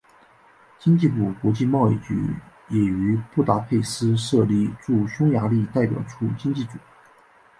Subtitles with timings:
[0.79, 2.19] 经济部国际贸易局
[2.69, 6.79] 也于布达佩斯设立驻匈牙利代表处经济组。